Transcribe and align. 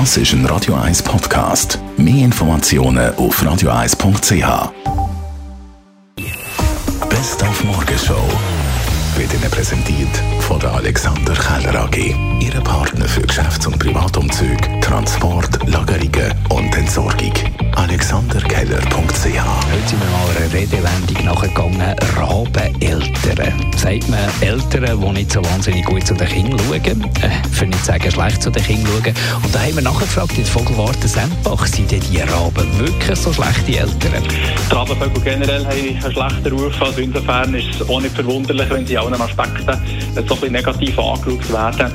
Das 0.00 0.16
ist 0.16 0.32
ein 0.32 0.44
Radio 0.46 0.74
1 0.74 1.04
Podcast. 1.04 1.78
Mehr 1.96 2.24
Informationen 2.24 3.14
auf 3.14 3.40
radio1.ch. 3.40 4.72
Best 7.08 7.42
auf 7.44 7.62
Morgenshow 7.62 8.28
wird 9.16 9.32
Ihnen 9.32 9.48
präsentiert 9.52 10.08
von 10.40 10.58
der 10.58 10.72
Alexander 10.72 11.34
Keller 11.34 11.84
AG. 11.84 12.12
Ihre 12.40 12.60
Partner 12.62 13.04
für 13.04 13.22
Geschäfts- 13.22 13.68
und 13.68 13.78
Privatumzüge, 13.78 14.80
Transport, 14.80 15.64
Lagerungen 15.68 16.34
und 16.48 16.76
Entsorgung. 16.76 17.32
AlexanderKeller.ch 17.76 18.90
Heute 18.96 19.88
sind 19.88 20.00
wir 20.00 20.10
mal 20.10 20.36
einer 20.36 20.52
Redewendung 20.52 21.24
nachgegangen. 21.24 21.94
Rabeneltern. 23.34 23.72
Sagt 23.76 24.08
man 24.08 24.20
Eltern, 24.40 25.00
die 25.00 25.12
nicht 25.12 25.32
so 25.32 25.44
wahnsinnig 25.44 25.84
gut 25.84 26.06
zu 26.06 26.14
den 26.14 26.28
Kindern 26.28 26.58
schauen. 26.58 27.04
Äh, 27.22 27.48
für 27.52 27.66
nicht 27.66 27.84
sagen, 27.84 28.10
schlecht 28.10 28.42
zu 28.42 28.50
den 28.50 28.62
Kindern 28.62 28.92
schauen. 29.04 29.14
Und 29.42 29.54
da 29.54 29.60
haben 29.60 29.74
wir 29.74 29.82
nachgefragt 29.82 30.32
in 30.32 30.44
der 30.44 30.46
Vogelwarte 30.46 31.08
Sempach, 31.08 31.66
sind 31.66 31.90
denn 31.90 32.00
die 32.00 32.18
Raben 32.18 32.78
wirklich 32.78 33.18
so 33.18 33.32
schlechte 33.32 33.78
Eltern? 33.78 34.22
Die 34.70 34.74
Rabenvögel 34.74 35.22
generell 35.22 35.64
haben 35.64 36.04
einen 36.04 36.12
schlechten 36.12 36.58
Ruf. 36.58 36.82
Also 36.82 37.00
insofern 37.00 37.54
ist 37.54 37.80
es 37.80 37.88
auch 37.88 38.00
nicht 38.00 38.14
verwunderlich, 38.14 38.70
wenn 38.70 38.86
sie 38.86 38.94
in 38.94 39.00
allen 39.00 39.20
Aspekten 39.20 39.80
so 40.14 40.20
ein 40.20 40.24
bisschen 40.24 40.52
negativ 40.52 40.98
angeschaut 40.98 41.52
werden. 41.52 41.92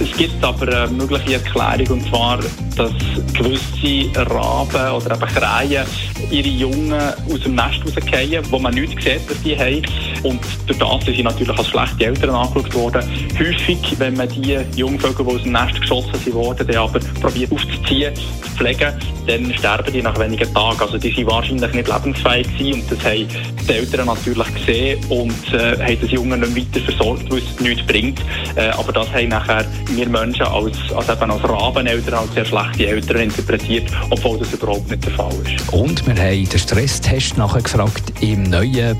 Es 0.00 0.16
gibt 0.16 0.42
aber 0.42 0.84
eine 0.84 0.90
mögliche 0.92 1.34
Erklärung, 1.34 1.98
und 1.98 2.08
zwar, 2.08 2.38
dass 2.76 2.92
gewisse 3.34 4.30
Raben 4.30 4.92
oder 4.92 5.14
eben 5.14 5.26
Krähen 5.26 5.84
ihre 6.30 6.48
Jungen 6.48 6.92
aus 6.92 7.40
dem 7.44 7.54
Nest 7.54 7.80
rausfallen, 7.84 8.42
wo 8.50 8.58
man 8.58 8.74
nicht 8.74 9.02
sieht, 9.02 9.28
dass 9.28 9.42
die 9.42 9.58
haben. 9.58 9.82
Und 10.22 10.40
durch 10.66 10.78
das 10.78 11.04
sind 11.04 11.16
sie 11.16 11.22
natürlich 11.22 11.58
als 11.58 11.68
schlechte 11.68 12.06
Eltern 12.06 12.30
angeschaut 12.30 12.74
worden. 12.74 13.02
Häufig, 13.38 13.78
wenn 13.98 14.14
man 14.14 14.28
die 14.28 14.58
Jungvögel, 14.76 15.24
die 15.24 15.32
aus 15.34 15.42
dem 15.42 15.52
Nest 15.52 15.80
geschossen 15.80 16.32
worden, 16.34 16.66
dann 16.66 16.76
aber 16.76 17.00
probiert 17.20 17.52
aufzuziehen, 17.52 18.14
zu 18.14 18.50
pflegen, 18.56 18.92
dann 19.26 19.54
sterben 19.54 19.92
die 19.92 20.02
nach 20.02 20.18
wenigen 20.18 20.52
Tagen. 20.52 20.80
Also 20.80 20.98
die 20.98 21.12
sind 21.12 21.26
wahrscheinlich 21.26 21.72
nicht 21.72 21.88
lebensfähig 21.88 22.46
gewesen 22.58 22.80
und 22.80 22.92
das 22.92 23.04
haben 23.04 23.28
die 23.68 23.72
Eltern 23.72 24.06
natürlich 24.06 24.54
gesehen 24.54 25.04
und 25.08 25.54
äh, 25.54 25.76
haben 25.78 25.98
das 26.00 26.10
Junge 26.10 26.36
nicht 26.38 26.74
weiter 26.74 26.84
versorgt, 26.84 27.32
es 27.32 27.60
nichts 27.60 27.86
bringt. 27.86 28.20
Äh, 28.56 28.68
aber 28.70 28.92
das 28.92 29.12
haben 29.12 29.28
nachher 29.28 29.64
wir 29.90 30.08
Menschen 30.08 30.46
als, 30.46 30.76
als, 30.94 31.08
eben 31.08 31.30
als 31.30 31.48
Rabeneltern, 31.48 32.14
als 32.14 32.34
sehr 32.34 32.44
schlechte 32.44 32.86
Eltern 32.86 33.20
interpretiert, 33.20 33.90
obwohl 34.10 34.38
das 34.38 34.52
überhaupt 34.52 34.90
nicht 34.90 35.04
der 35.04 35.12
Fall 35.12 35.32
ist. 35.44 35.72
Und 35.72 36.06
wir 36.06 36.22
haben 36.22 36.48
den 36.48 36.58
Stresstest 36.58 37.38
nachgefragt 37.38 38.12
im 38.20 38.42
neuen 38.44 38.98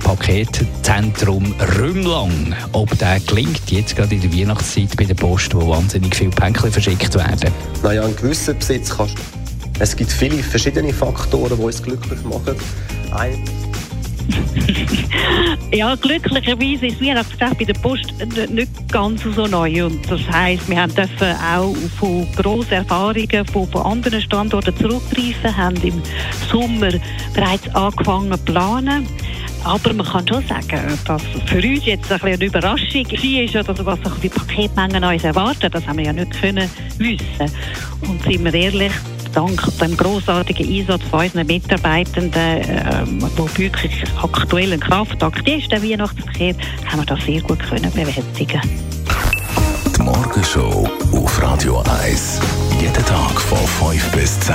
Paketzentrum 1.10 1.54
Rümlang. 1.78 2.54
Ob 2.72 2.96
der 2.98 3.20
gelingt, 3.20 3.70
jetzt 3.70 3.96
gerade 3.96 4.14
in 4.14 4.20
der 4.20 4.32
Weihnachtszeit 4.32 4.96
bei 4.96 5.04
der 5.04 5.14
Post, 5.14 5.54
wo 5.54 5.68
wahnsinnig 5.68 6.14
viele 6.14 6.30
Päckchen 6.30 6.70
verschickt 6.70 7.14
werden. 7.14 7.50
Naja, 7.82 8.04
einen 8.04 8.16
gewissen 8.16 8.56
Besitz 8.58 8.96
kannst 8.96 9.16
du. 9.18 9.22
Es 9.78 9.96
gibt 9.96 10.12
viele 10.12 10.42
verschiedene 10.42 10.92
Faktoren, 10.92 11.56
die 11.56 11.62
uns 11.62 11.82
glücklich 11.82 12.22
machen. 12.24 12.54
Ein 13.12 13.42
ja, 15.72 15.96
glücklicherweise 15.96 16.86
ist 16.86 17.00
Weihnachtsgeschäft 17.02 17.58
bei 17.58 17.64
der 17.64 17.74
Post 17.74 18.12
nicht 18.50 18.70
ganz 18.92 19.22
so 19.22 19.46
neu. 19.46 19.86
Und 19.86 20.08
das 20.08 20.20
heisst, 20.30 20.68
wir 20.68 20.86
dürfen 20.86 21.34
auch 21.52 21.74
von 21.98 22.28
grossen 22.36 22.72
Erfahrungen 22.72 23.44
von, 23.52 23.66
von 23.68 23.82
anderen 23.82 24.20
Standorten 24.20 24.76
zurückgreifen, 24.76 25.56
haben 25.56 25.76
im 25.82 26.00
Sommer 26.50 26.92
bereits 27.34 27.74
angefangen 27.74 28.32
zu 28.32 28.44
planen. 28.44 29.06
Aber 29.64 29.92
man 29.92 30.06
kann 30.06 30.26
schon 30.26 30.44
sagen, 30.46 30.98
dass 31.04 31.22
für 31.46 31.56
uns 31.56 31.84
jetzt 31.84 32.10
ein 32.10 32.20
eine 32.22 32.44
Überraschung 32.44 33.04
war, 33.04 33.62
dass 33.62 33.86
was 33.86 34.20
die 34.22 34.28
Paketmengen 34.28 35.04
uns 35.04 35.24
erwarten, 35.24 35.70
das 35.70 35.86
haben 35.86 35.98
wir 35.98 36.06
ja 36.06 36.12
nicht 36.12 36.40
können 36.40 36.68
wissen. 36.98 37.54
Und 38.08 38.22
sind 38.22 38.44
wir 38.44 38.54
ehrlich, 38.54 38.92
dank 39.34 39.62
dem 39.78 39.96
großartigen 39.96 40.66
Einsatz 40.66 41.02
von 41.10 41.20
unseren 41.20 41.46
Mitarbeitenden, 41.46 42.32
ähm, 42.34 43.18
die 43.18 43.58
wirklich 43.58 43.92
aktuell 44.22 44.72
ein 44.72 44.80
Kraftakt 44.80 45.46
ist, 45.48 45.70
der 45.70 45.82
Weihnachtsverkehr, 45.82 46.54
haben 46.86 47.00
wir 47.00 47.06
das 47.06 47.24
sehr 47.24 47.40
gut 47.42 47.60
können 47.60 47.90
bewältigen 47.92 48.60
Die 49.96 50.02
Morgenshow 50.02 50.88
auf 51.12 51.42
Radio 51.42 51.82
1. 52.02 52.40
Jeden 52.80 53.04
Tag 53.04 53.40
von 53.40 53.58
5 53.90 54.10
bis 54.12 54.40
10. 54.40 54.54